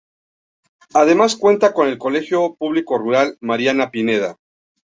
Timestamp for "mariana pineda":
3.39-4.37